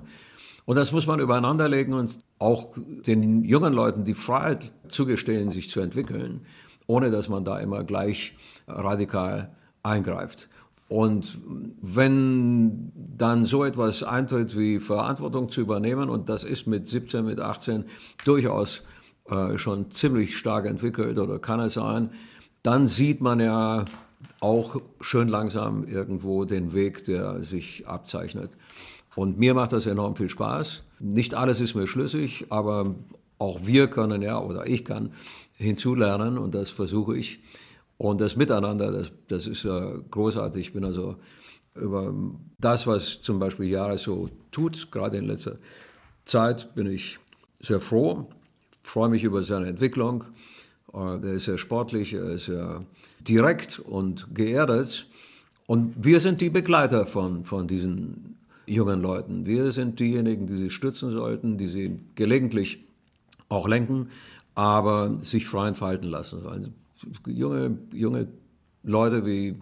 Und 0.65 0.77
das 0.77 0.91
muss 0.91 1.05
man 1.05 1.19
übereinander 1.19 1.69
legen 1.69 1.93
und 1.93 2.17
auch 2.39 2.69
den 3.05 3.43
jungen 3.43 3.73
Leuten 3.73 4.03
die 4.03 4.15
Freiheit 4.15 4.71
zugestehen, 4.87 5.51
sich 5.51 5.69
zu 5.69 5.79
entwickeln 5.79 6.41
ohne 6.87 7.11
dass 7.11 7.29
man 7.29 7.43
da 7.45 7.57
immer 7.59 7.83
gleich 7.83 8.35
radikal 8.67 9.51
eingreift. 9.83 10.49
Und 10.87 11.39
wenn 11.81 12.91
dann 12.95 13.45
so 13.45 13.63
etwas 13.63 14.03
eintritt 14.03 14.57
wie 14.57 14.79
Verantwortung 14.79 15.49
zu 15.49 15.61
übernehmen, 15.61 16.09
und 16.09 16.27
das 16.27 16.43
ist 16.43 16.67
mit 16.67 16.85
17, 16.85 17.23
mit 17.23 17.39
18 17.39 17.85
durchaus 18.25 18.83
äh, 19.29 19.57
schon 19.57 19.89
ziemlich 19.91 20.37
stark 20.37 20.65
entwickelt 20.65 21.17
oder 21.17 21.39
kann 21.39 21.61
es 21.61 21.75
sein, 21.75 22.09
dann 22.61 22.87
sieht 22.87 23.21
man 23.21 23.39
ja 23.39 23.85
auch 24.41 24.81
schön 24.99 25.29
langsam 25.29 25.87
irgendwo 25.87 26.43
den 26.43 26.73
Weg, 26.73 27.05
der 27.05 27.43
sich 27.43 27.87
abzeichnet. 27.87 28.51
Und 29.15 29.39
mir 29.39 29.53
macht 29.53 29.71
das 29.71 29.85
enorm 29.85 30.15
viel 30.15 30.29
Spaß. 30.29 30.83
Nicht 30.99 31.35
alles 31.35 31.61
ist 31.61 31.73
mir 31.73 31.87
schlüssig, 31.87 32.47
aber 32.49 32.95
auch 33.41 33.59
wir 33.63 33.87
können 33.87 34.21
ja, 34.21 34.39
oder 34.39 34.67
ich 34.67 34.85
kann 34.85 35.11
hinzulernen 35.57 36.37
und 36.37 36.53
das 36.53 36.69
versuche 36.69 37.17
ich. 37.17 37.39
Und 37.97 38.21
das 38.21 38.35
Miteinander, 38.35 38.91
das, 38.91 39.11
das 39.27 39.47
ist 39.47 39.63
ja 39.63 39.95
großartig. 40.09 40.67
Ich 40.67 40.73
bin 40.73 40.85
also 40.85 41.15
über 41.75 42.13
das, 42.59 42.87
was 42.87 43.21
zum 43.21 43.39
Beispiel 43.39 43.67
Jahre 43.67 43.97
so 43.97 44.29
tut, 44.51 44.91
gerade 44.91 45.17
in 45.17 45.25
letzter 45.25 45.57
Zeit, 46.25 46.73
bin 46.75 46.87
ich 46.87 47.19
sehr 47.59 47.81
froh, 47.81 48.27
freue 48.83 49.09
mich 49.09 49.23
über 49.23 49.41
seine 49.41 49.67
Entwicklung. 49.67 50.23
Er 50.93 51.23
ist 51.23 51.45
sehr 51.45 51.57
sportlich, 51.57 52.13
er 52.13 52.31
ist 52.31 52.45
sehr 52.45 52.83
direkt 53.27 53.79
und 53.79 54.33
geerdet. 54.35 55.07
Und 55.67 55.93
wir 55.97 56.19
sind 56.19 56.41
die 56.41 56.49
Begleiter 56.49 57.05
von, 57.07 57.45
von 57.45 57.67
diesen 57.67 58.37
jungen 58.65 59.01
Leuten. 59.01 59.45
Wir 59.45 59.71
sind 59.71 59.99
diejenigen, 59.99 60.47
die 60.47 60.57
sie 60.57 60.69
stützen 60.69 61.11
sollten, 61.11 61.57
die 61.57 61.67
sie 61.67 61.99
gelegentlich 62.15 62.79
auch 63.51 63.67
lenken, 63.67 64.09
aber 64.55 65.17
sich 65.21 65.45
frei 65.45 65.69
entfalten 65.69 66.09
lassen. 66.09 66.45
Also 66.45 66.67
junge, 67.27 67.77
junge 67.93 68.27
Leute 68.83 69.25
wie 69.25 69.55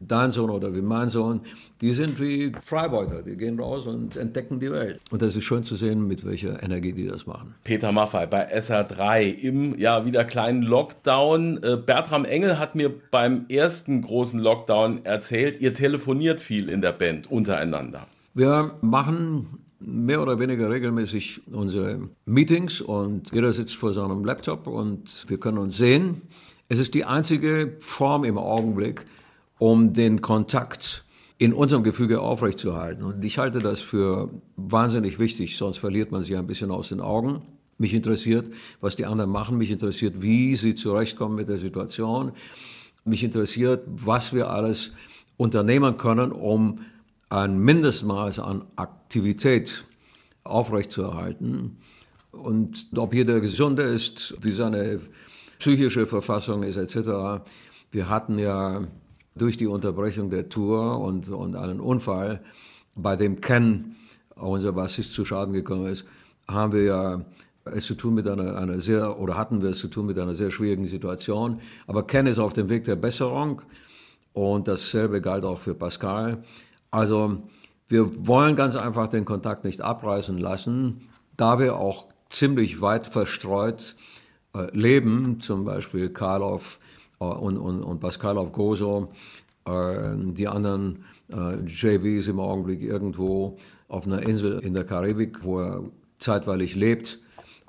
dein 0.00 0.30
Sohn 0.30 0.50
oder 0.50 0.74
wie 0.74 0.80
mein 0.80 1.10
Sohn, 1.10 1.42
die 1.80 1.92
sind 1.92 2.18
wie 2.20 2.52
Freibeuter, 2.64 3.22
die 3.22 3.36
gehen 3.36 3.60
raus 3.60 3.86
und 3.86 4.16
entdecken 4.16 4.58
die 4.58 4.72
Welt. 4.72 5.00
Und 5.10 5.20
das 5.20 5.36
ist 5.36 5.44
schön 5.44 5.62
zu 5.62 5.76
sehen, 5.76 6.06
mit 6.06 6.24
welcher 6.24 6.62
Energie 6.62 6.92
die 6.92 7.06
das 7.06 7.26
machen. 7.26 7.54
Peter 7.64 7.92
Maffei 7.92 8.26
bei 8.26 8.50
SR3 8.50 9.22
im 9.30 9.78
ja 9.78 10.06
wieder 10.06 10.24
kleinen 10.24 10.62
Lockdown. 10.62 11.62
Äh, 11.62 11.76
Bertram 11.76 12.24
Engel 12.24 12.58
hat 12.58 12.74
mir 12.74 12.90
beim 13.10 13.44
ersten 13.48 14.00
großen 14.00 14.40
Lockdown 14.40 15.04
erzählt, 15.04 15.60
ihr 15.60 15.74
telefoniert 15.74 16.40
viel 16.40 16.70
in 16.70 16.80
der 16.80 16.92
Band 16.92 17.30
untereinander. 17.30 18.06
Wir 18.32 18.74
machen 18.80 19.58
mehr 19.80 20.22
oder 20.22 20.38
weniger 20.38 20.70
regelmäßig 20.70 21.42
unsere 21.52 22.08
Meetings 22.26 22.80
und 22.80 23.32
jeder 23.32 23.52
sitzt 23.52 23.76
vor 23.76 23.92
seinem 23.92 24.24
Laptop 24.24 24.66
und 24.66 25.24
wir 25.28 25.38
können 25.38 25.58
uns 25.58 25.76
sehen. 25.76 26.22
Es 26.68 26.78
ist 26.78 26.94
die 26.94 27.04
einzige 27.04 27.76
Form 27.80 28.24
im 28.24 28.38
Augenblick, 28.38 29.06
um 29.58 29.92
den 29.92 30.20
Kontakt 30.20 31.04
in 31.38 31.54
unserem 31.54 31.82
Gefüge 31.82 32.20
aufrechtzuerhalten. 32.20 33.02
Und 33.02 33.24
ich 33.24 33.38
halte 33.38 33.60
das 33.60 33.80
für 33.80 34.28
wahnsinnig 34.56 35.18
wichtig, 35.18 35.56
sonst 35.56 35.78
verliert 35.78 36.12
man 36.12 36.22
sich 36.22 36.36
ein 36.36 36.46
bisschen 36.46 36.70
aus 36.70 36.90
den 36.90 37.00
Augen. 37.00 37.42
Mich 37.78 37.94
interessiert, 37.94 38.52
was 38.82 38.94
die 38.94 39.06
anderen 39.06 39.30
machen. 39.30 39.56
Mich 39.56 39.70
interessiert, 39.70 40.20
wie 40.20 40.54
sie 40.54 40.74
zurechtkommen 40.74 41.36
mit 41.36 41.48
der 41.48 41.56
Situation. 41.56 42.32
Mich 43.06 43.24
interessiert, 43.24 43.84
was 43.86 44.34
wir 44.34 44.50
alles 44.50 44.92
unternehmen 45.38 45.96
können, 45.96 46.30
um 46.30 46.80
ein 47.30 47.58
Mindestmaß 47.58 48.40
an 48.40 48.64
Aktivität 48.76 49.84
aufrechtzuerhalten. 50.44 51.78
Und 52.32 52.88
ob 52.96 53.14
jeder 53.14 53.40
gesunde 53.40 53.82
ist, 53.82 54.34
wie 54.40 54.52
seine 54.52 55.00
psychische 55.58 56.06
Verfassung 56.06 56.62
ist, 56.62 56.76
etc. 56.76 57.42
Wir 57.92 58.08
hatten 58.08 58.38
ja 58.38 58.84
durch 59.34 59.56
die 59.56 59.66
Unterbrechung 59.66 60.30
der 60.30 60.48
Tour 60.48 60.98
und, 60.98 61.28
und 61.28 61.56
einen 61.56 61.80
Unfall, 61.80 62.42
bei 62.94 63.16
dem 63.16 63.40
Ken, 63.40 63.96
unser 64.34 64.72
Bassist, 64.72 65.14
zu 65.14 65.24
Schaden 65.24 65.54
gekommen 65.54 65.86
ist, 65.86 66.04
haben 66.48 66.72
wir 66.72 66.82
ja 66.82 67.24
es 67.64 67.86
zu 67.86 67.94
tun 67.94 68.14
mit 68.14 68.26
einer, 68.26 68.56
einer 68.56 68.80
sehr, 68.80 69.20
oder 69.20 69.36
hatten 69.36 69.62
wir 69.62 69.70
es 69.70 69.78
zu 69.78 69.88
tun 69.88 70.06
mit 70.06 70.18
einer 70.18 70.34
sehr 70.34 70.50
schwierigen 70.50 70.86
Situation. 70.86 71.60
Aber 71.86 72.06
Ken 72.06 72.26
ist 72.26 72.38
auf 72.38 72.52
dem 72.52 72.68
Weg 72.68 72.84
der 72.84 72.96
Besserung 72.96 73.62
und 74.32 74.66
dasselbe 74.66 75.20
galt 75.20 75.44
auch 75.44 75.60
für 75.60 75.74
Pascal. 75.74 76.42
Also 76.90 77.42
wir 77.88 78.26
wollen 78.26 78.56
ganz 78.56 78.76
einfach 78.76 79.08
den 79.08 79.24
Kontakt 79.24 79.64
nicht 79.64 79.80
abreißen 79.80 80.38
lassen, 80.38 81.08
da 81.36 81.58
wir 81.58 81.76
auch 81.76 82.06
ziemlich 82.28 82.80
weit 82.80 83.06
verstreut 83.06 83.96
äh, 84.54 84.66
leben, 84.76 85.40
zum 85.40 85.64
Beispiel 85.64 86.08
Karlov 86.08 86.80
äh, 87.20 87.24
und, 87.24 87.56
und, 87.56 87.82
und 87.82 88.00
Paskalov 88.00 88.52
Gozo, 88.52 89.10
äh, 89.66 90.14
die 90.16 90.48
anderen 90.48 91.04
JB 91.32 92.18
ist 92.18 92.26
im 92.26 92.40
Augenblick 92.40 92.82
irgendwo 92.82 93.56
auf 93.86 94.04
einer 94.04 94.20
Insel 94.20 94.58
in 94.58 94.74
der 94.74 94.82
Karibik, 94.82 95.44
wo 95.44 95.60
er 95.60 95.84
zeitweilig 96.18 96.74
lebt. 96.74 97.20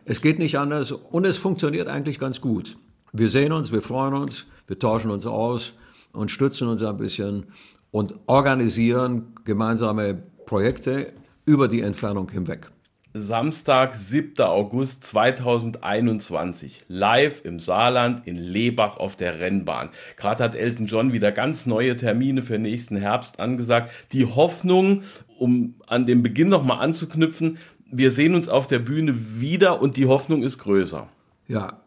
Es 0.04 0.20
geht 0.20 0.40
nicht 0.40 0.58
anders 0.58 0.92
und 0.92 1.26
es 1.26 1.38
funktioniert 1.38 1.88
eigentlich 1.88 2.18
ganz 2.18 2.42
gut. 2.42 2.76
Wir 3.14 3.30
sehen 3.30 3.52
uns, 3.52 3.72
wir 3.72 3.84
freuen 3.84 4.16
uns, 4.16 4.48
wir 4.66 4.80
tauschen 4.80 5.12
uns 5.12 5.28
aus 5.28 5.76
und 6.12 6.32
stützen 6.32 6.70
uns 6.70 6.82
ein 6.82 6.98
bisschen 6.98 7.46
und 7.92 8.16
organisieren 8.26 9.36
gemeinsame 9.44 10.24
Projekte 10.46 11.14
über 11.46 11.68
die 11.68 11.82
Entfernung 11.82 12.30
hinweg. 12.32 12.72
Samstag, 13.14 13.94
7. 13.94 14.40
August 14.40 15.04
2021, 15.04 16.86
live 16.88 17.44
im 17.44 17.60
Saarland 17.60 18.26
in 18.26 18.38
Lebach 18.38 18.96
auf 18.96 19.18
der 19.18 19.42
Rennbahn. 19.42 19.90
Gerade 20.16 20.46
hat 20.46 20.56
Elton 20.56 20.86
John 20.86 21.12
wieder 21.12 21.34
ganz 21.34 21.66
neue 21.66 21.98
Termine 21.98 22.42
für 22.42 22.58
nächsten 22.58 22.96
Herbst 22.96 23.42
angesagt. 23.42 23.92
Die 24.14 24.26
Hoffnung, 24.26 25.04
um 25.38 25.76
an 25.88 26.06
den 26.06 26.24
Beginn 26.24 26.48
nochmal 26.48 26.80
anzuknüpfen, 26.80 27.58
wir 27.92 28.12
sehen 28.12 28.34
uns 28.34 28.48
auf 28.48 28.68
der 28.68 28.80
Bühne 28.80 29.42
wieder 29.42 29.82
und 29.82 29.98
die 29.98 30.06
Hoffnung 30.06 30.42
ist 30.42 30.60
größer. 30.60 31.10
Ja, 31.50 31.82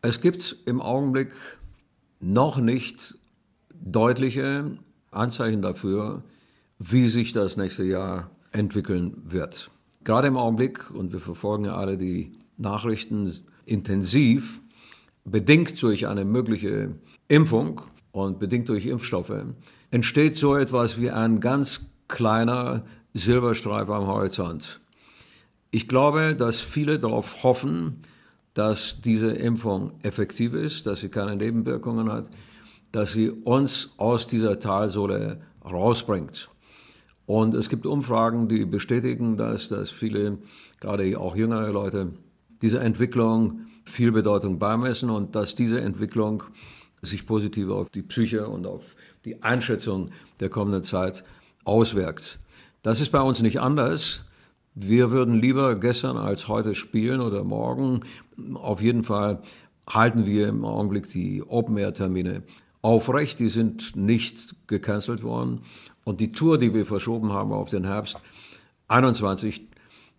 es 0.00 0.22
gibt 0.22 0.56
im 0.64 0.80
Augenblick 0.80 1.32
noch 2.20 2.56
nicht 2.56 3.18
deutliche 3.70 4.78
Anzeichen 5.10 5.62
dafür, 5.62 6.22
wie 6.78 7.08
sich 7.08 7.32
das 7.32 7.56
nächste 7.56 7.84
Jahr 7.84 8.30
entwickeln 8.52 9.22
wird. 9.24 9.70
Gerade 10.04 10.28
im 10.28 10.36
Augenblick, 10.36 10.90
und 10.90 11.12
wir 11.12 11.20
verfolgen 11.20 11.64
ja 11.66 11.76
alle 11.76 11.98
die 11.98 12.32
Nachrichten 12.56 13.32
intensiv, 13.66 14.60
bedingt 15.24 15.80
durch 15.82 16.06
eine 16.06 16.24
mögliche 16.24 16.94
Impfung 17.28 17.82
und 18.12 18.38
bedingt 18.38 18.68
durch 18.68 18.86
Impfstoffe, 18.86 19.44
entsteht 19.90 20.36
so 20.36 20.56
etwas 20.56 20.98
wie 20.98 21.10
ein 21.10 21.40
ganz 21.40 21.82
kleiner 22.08 22.84
Silberstreif 23.14 23.88
am 23.90 24.06
Horizont. 24.06 24.80
Ich 25.70 25.86
glaube, 25.86 26.34
dass 26.34 26.60
viele 26.60 26.98
darauf 26.98 27.42
hoffen, 27.44 28.00
dass 28.54 29.00
diese 29.00 29.30
Impfung 29.30 29.92
effektiv 30.02 30.54
ist, 30.54 30.86
dass 30.86 31.00
sie 31.00 31.08
keine 31.08 31.36
Nebenwirkungen 31.36 32.10
hat, 32.10 32.28
dass 32.92 33.12
sie 33.12 33.30
uns 33.30 33.94
aus 33.96 34.26
dieser 34.26 34.58
Talsohle 34.58 35.40
rausbringt. 35.64 36.50
Und 37.26 37.54
es 37.54 37.68
gibt 37.68 37.86
Umfragen, 37.86 38.48
die 38.48 38.64
bestätigen, 38.64 39.36
dass, 39.36 39.68
dass 39.68 39.90
viele, 39.90 40.38
gerade 40.80 41.18
auch 41.18 41.36
jüngere 41.36 41.70
Leute, 41.70 42.12
dieser 42.60 42.82
Entwicklung 42.82 43.60
viel 43.84 44.12
Bedeutung 44.12 44.58
beimessen 44.58 45.10
und 45.10 45.34
dass 45.34 45.54
diese 45.54 45.80
Entwicklung 45.80 46.42
sich 47.02 47.26
positiv 47.26 47.70
auf 47.70 47.88
die 47.90 48.02
Psyche 48.02 48.48
und 48.48 48.66
auf 48.66 48.96
die 49.24 49.42
Einschätzung 49.42 50.10
der 50.40 50.50
kommenden 50.50 50.82
Zeit 50.82 51.24
auswirkt. 51.64 52.38
Das 52.82 53.00
ist 53.00 53.12
bei 53.12 53.20
uns 53.20 53.40
nicht 53.42 53.60
anders. 53.60 54.24
Wir 54.74 55.10
würden 55.10 55.34
lieber 55.34 55.74
gestern 55.76 56.16
als 56.16 56.48
heute 56.48 56.74
spielen 56.74 57.20
oder 57.20 57.44
morgen. 57.44 58.00
Auf 58.54 58.80
jeden 58.80 59.04
Fall 59.04 59.42
halten 59.88 60.26
wir 60.26 60.48
im 60.48 60.64
Augenblick 60.64 61.08
die 61.08 61.42
Open-Air-Termine 61.42 62.42
aufrecht. 62.82 63.38
Die 63.38 63.48
sind 63.48 63.96
nicht 63.96 64.54
gecancelt 64.66 65.22
worden. 65.22 65.62
Und 66.04 66.20
die 66.20 66.32
Tour, 66.32 66.58
die 66.58 66.74
wir 66.74 66.86
verschoben 66.86 67.32
haben 67.32 67.52
auf 67.52 67.70
den 67.70 67.84
Herbst 67.84 68.18
21, 68.88 69.68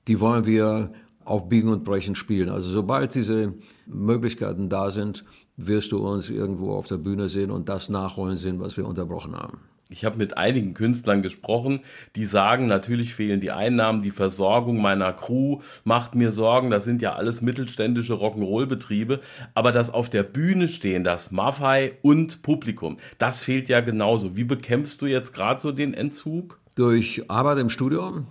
die 0.07 0.19
wollen 0.19 0.45
wir 0.45 0.93
auf 1.23 1.49
Biegen 1.49 1.69
und 1.69 1.83
Brechen 1.83 2.15
spielen. 2.15 2.49
Also 2.49 2.69
sobald 2.69 3.13
diese 3.13 3.53
Möglichkeiten 3.85 4.69
da 4.69 4.91
sind, 4.91 5.23
wirst 5.57 5.91
du 5.91 5.99
uns 5.99 6.29
irgendwo 6.29 6.73
auf 6.73 6.87
der 6.87 6.97
Bühne 6.97 7.29
sehen 7.29 7.51
und 7.51 7.69
das 7.69 7.89
nachholen 7.89 8.37
sehen, 8.37 8.59
was 8.59 8.77
wir 8.77 8.87
unterbrochen 8.87 9.35
haben. 9.35 9.59
Ich 9.91 10.05
habe 10.05 10.17
mit 10.17 10.37
einigen 10.37 10.73
Künstlern 10.73 11.21
gesprochen, 11.21 11.81
die 12.15 12.25
sagen, 12.25 12.67
natürlich 12.67 13.13
fehlen 13.13 13.41
die 13.41 13.51
Einnahmen, 13.51 14.01
die 14.01 14.11
Versorgung 14.11 14.81
meiner 14.81 15.11
Crew 15.11 15.59
macht 15.83 16.15
mir 16.15 16.31
Sorgen. 16.31 16.71
Das 16.71 16.85
sind 16.85 17.01
ja 17.01 17.13
alles 17.13 17.41
mittelständische 17.41 18.13
Rock'n'Roll-Betriebe. 18.13 19.19
Aber 19.53 19.73
das 19.73 19.93
auf 19.93 20.09
der 20.09 20.23
Bühne 20.23 20.69
stehen, 20.69 21.03
das 21.03 21.31
Maffei 21.31 21.97
und 22.01 22.41
Publikum, 22.41 22.97
das 23.17 23.43
fehlt 23.43 23.67
ja 23.67 23.81
genauso. 23.81 24.37
Wie 24.37 24.45
bekämpfst 24.45 25.01
du 25.01 25.07
jetzt 25.07 25.33
gerade 25.33 25.59
so 25.59 25.73
den 25.73 25.93
Entzug? 25.93 26.59
Durch 26.75 27.29
Arbeit 27.29 27.57
im 27.57 27.69
Studio, 27.69 28.23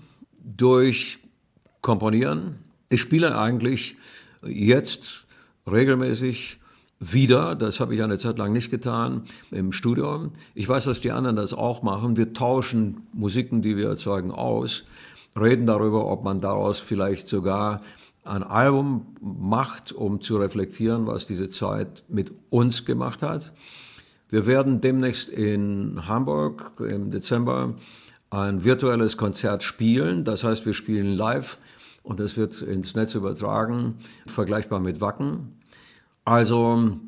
durch 0.43 1.19
Komponieren. 1.83 2.59
Ich 2.89 3.03
spiele 3.03 3.39
eigentlich 3.39 3.97
jetzt 4.43 5.27
regelmäßig 5.71 6.60
wieder, 7.01 7.55
das 7.55 7.81
habe 7.81 7.95
ich 7.95 8.03
eine 8.03 8.19
Zeit 8.19 8.39
lang 8.39 8.53
nicht 8.53 8.71
getan, 8.71 9.23
im 9.51 9.73
Studio. 9.73 10.31
Ich 10.55 10.69
weiß, 10.69 10.85
dass 10.85 11.01
die 11.01 11.11
anderen 11.11 11.37
das 11.37 11.55
auch 11.55 11.83
machen. 11.83 12.17
Wir 12.17 12.35
tauschen 12.35 13.07
Musiken, 13.15 13.63
die 13.63 13.77
wir 13.77 13.89
erzeugen, 13.89 14.31
aus, 14.31 14.85
reden 15.39 15.67
darüber, 15.67 16.07
ob 16.07 16.25
man 16.25 16.43
daraus 16.43 16.79
vielleicht 16.79 17.27
sogar 17.27 17.81
ein 18.25 18.43
Album 18.43 19.07
macht, 19.21 19.93
um 19.93 20.21
zu 20.21 20.37
reflektieren, 20.37 21.07
was 21.07 21.27
diese 21.27 21.49
Zeit 21.49 22.05
mit 22.09 22.33
uns 22.51 22.85
gemacht 22.85 23.23
hat. 23.23 23.53
Wir 24.29 24.45
werden 24.45 24.83
demnächst 24.83 25.31
in 25.31 26.07
Hamburg 26.07 26.73
im 26.87 27.11
Dezember 27.11 27.75
ein 28.29 28.63
virtuelles 28.63 29.17
Konzert 29.17 29.65
spielen. 29.65 30.25
Das 30.25 30.45
heißt, 30.45 30.67
wir 30.67 30.75
spielen 30.75 31.17
live 31.17 31.59
und 32.03 32.21
es 32.21 32.37
wird 32.37 32.61
ins 32.63 32.95
Netz 32.95 33.15
übertragen, 33.15 33.95
vergleichbar 34.27 34.81
mit 34.81 35.01
Wacken. 35.01 35.60
Also 36.25 36.99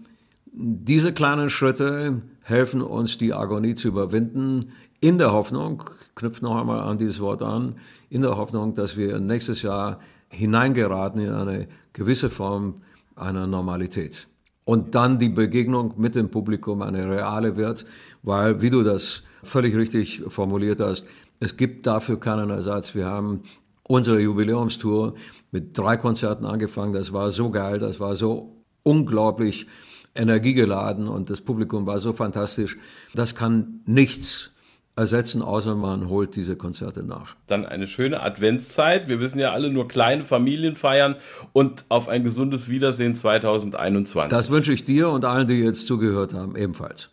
diese 0.53 1.13
kleinen 1.13 1.51
Schritte 1.51 2.23
helfen 2.43 2.83
uns, 2.83 3.19
die 3.19 3.33
Agonie 3.33 3.75
zu 3.75 3.89
überwinden, 3.89 4.73
in 5.01 5.19
der 5.19 5.33
Hoffnung, 5.33 5.85
knüpft 6.15 6.43
noch 6.43 6.61
einmal 6.61 6.81
an 6.81 6.99
dieses 6.99 7.21
Wort 7.21 7.43
an, 7.43 7.77
in 8.11 8.23
der 8.23 8.37
Hoffnung, 8.37 8.75
dass 8.75 8.97
wir 8.97 9.19
nächstes 9.19 9.63
Jahr 9.63 9.99
hineingeraten 10.29 11.21
in 11.21 11.33
eine 11.33 11.69
gewisse 11.93 12.31
Form 12.31 12.83
einer 13.17 13.47
Normalität. 13.47 14.29
Und 14.65 14.95
dann 14.95 15.19
die 15.19 15.29
Begegnung 15.29 15.95
mit 15.97 16.15
dem 16.15 16.31
Publikum 16.31 16.83
eine 16.83 17.11
reale 17.11 17.57
wird, 17.57 17.85
weil, 18.23 18.63
wie 18.63 18.71
du 18.71 18.83
das 18.83 19.23
völlig 19.43 19.75
richtig 19.75 20.23
formuliert 20.29 20.81
hast, 20.81 21.05
es 21.41 21.57
gibt 21.57 21.87
dafür 21.87 22.21
keinen 22.21 22.51
Ersatz. 22.51 22.95
Wir 22.95 23.07
haben 23.07 23.43
unsere 23.83 24.21
Jubiläumstour 24.21 25.15
mit 25.51 25.77
drei 25.77 25.97
Konzerten 25.97 26.47
angefangen. 26.47 26.93
Das 26.93 27.13
war 27.13 27.33
so 27.33 27.51
geil, 27.51 27.81
das 27.81 27.99
war 27.99 28.15
so 28.15 28.62
unglaublich 28.83 29.67
energiegeladen 30.15 31.09
und 31.09 31.31
das 31.31 31.41
Publikum 31.41 31.87
war 31.87 31.99
so 31.99 32.13
fantastisch. 32.13 32.77
Das 33.15 33.35
kann 33.35 33.81
nichts 33.87 34.51
ersetzen, 34.95 35.41
außer 35.41 35.75
man 35.75 36.09
holt 36.09 36.37
diese 36.37 36.57
Konzerte 36.57 37.03
nach. 37.03 37.35
Dann 37.47 37.65
eine 37.65 37.89
schöne 37.89 38.23
Adventszeit. 38.23 39.09
Wir 39.09 39.21
wissen 39.21 39.39
ja 39.39 39.53
alle 39.53 39.71
nur 39.71 39.89
kleine 39.89 40.23
Familien 40.23 40.77
feiern 40.77 41.17
und 41.53 41.85
auf 41.89 42.09
ein 42.09 42.25
gesundes 42.25 42.69
Wiedersehen 42.69 43.15
2021. 43.15 44.31
Das 44.31 44.51
wünsche 44.51 44.73
ich 44.73 44.85
dir 44.85 45.09
und 45.09 45.25
allen, 45.25 45.47
die 45.47 45.55
jetzt 45.55 45.87
zugehört 45.87 46.35
haben, 46.35 46.57
ebenfalls. 46.57 47.09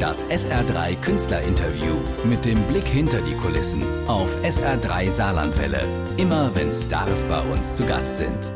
Das 0.00 0.24
SR3 0.24 0.96
Künstlerinterview 1.00 1.94
mit 2.24 2.44
dem 2.44 2.60
Blick 2.64 2.82
hinter 2.82 3.20
die 3.20 3.36
Kulissen 3.36 3.80
auf 4.08 4.28
SR3 4.42 5.12
Saarlandwelle. 5.12 5.82
Immer 6.16 6.50
wenn 6.54 6.72
Stars 6.72 7.22
bei 7.24 7.40
uns 7.52 7.76
zu 7.76 7.84
Gast 7.86 8.18
sind. 8.18 8.52